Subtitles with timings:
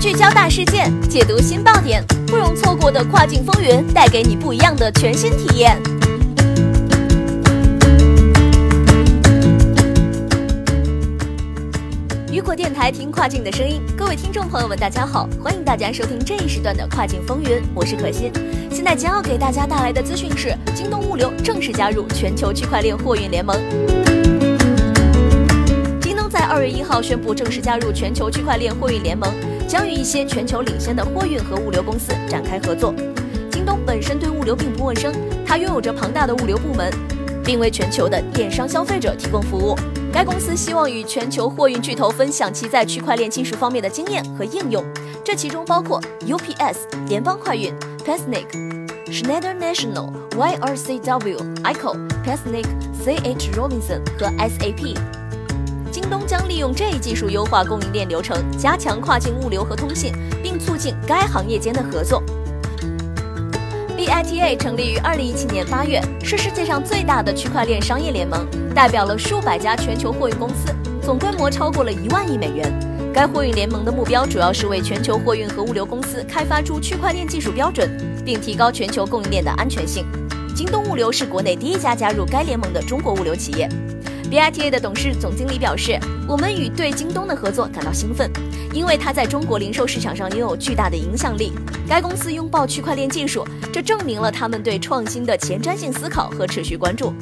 [0.00, 5.80] 聚焦大事件，解读新爆点，不容错过的跨境风云，带给你不一样的全新体验。
[12.32, 18.32] 雨果电台听跨境的声音，各位听众朋友们，大家好，欢迎大家收听这一时段的跨境风云，我是可心。
[18.70, 23.56] 现在将要给大家带来的资讯是，京东物流正式加入全球区块链货运联盟。
[27.02, 29.32] 宣布正式加入全球区块链货运联盟，
[29.68, 32.94] 将与一些全球领先的货运和物流公司展开合作。
[33.50, 35.12] 京东本身对物流并不陌生，
[35.46, 36.92] 它拥有着庞大的物流部门，
[37.44, 39.76] 并为全球的电商消费者提供服务。
[40.12, 44.84] 该公司希望与全球货运巨头分享其在区块链技术方面的经验和应用，
[45.24, 46.78] 这其中包括 UPS、
[47.08, 47.72] 联邦快运、
[48.04, 48.46] Panic、
[49.06, 52.66] Schneider National、YRCW、ICO、Panic、
[53.04, 55.19] CH Robinson 和 SAP。
[56.10, 60.12] 京东将利用这一技术优化供应链流程，加强跨境物流和通信，
[60.42, 62.20] 并促进该行业间的合作。
[63.96, 72.68] BITA 成立于二零一七年八月，是世界上最大的区块链商业联盟，代表了数百家全球货运公司，总规模超过了一万亿美元。
[73.14, 77.88] 该货运联盟的目标主要是为全球货运和物流公司开发出区块链技术标准，
[78.24, 80.04] 并提高全球供应链的安全性。
[80.56, 83.68] 京东物流是国内第一家加入该联盟的中国物流企业。
[84.30, 88.30] BITA 的董事总经理表示：“我们与对京东的合作感到兴奋，
[88.72, 91.52] 因为它在中国零售市场上拥有巨大的影响力。
[91.88, 97.12] 该公司拥抱区块链技术，这证明了他们对创新的前瞻性思考和持续关注。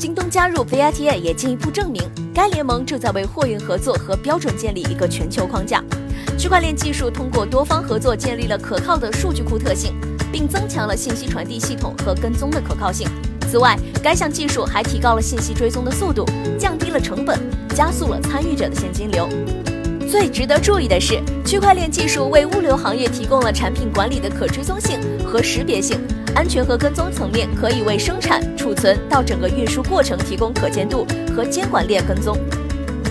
[0.00, 2.02] 京东加入 BITA 也进一步证明，
[2.34, 5.80] 该联盟正在为货运合作和标准建立一个全球框架。
[6.36, 9.94] 区块链技术通过多方合作建立了可靠的数据库特性，
[10.32, 13.08] 并增强了信息传递系统和跟踪的可靠性。”
[13.50, 16.22] 此外，该项技术还提高了信息追踪的速度，
[16.58, 17.40] 降低了成本，
[17.74, 19.26] 加速了参与者的现金流。
[20.06, 25.98] 最值得注意的是，区块链技术为物流行业提供了产品管理的可追踪性和识别性，
[26.34, 32.36] 安全和跟踪层面可以为生产、储存到整个运输过程提供可见度和监管链跟踪。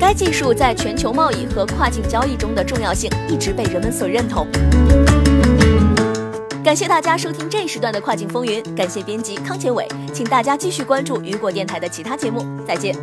[0.00, 4.46] 该技术在全球贸易和跨境交易中的重要性一直被人们所认同。
[6.64, 12.96] 感谢大家收听这一时段的跨境风云，感谢编辑康杰伟，请大家继续关注雨果电台的其他节目，再见。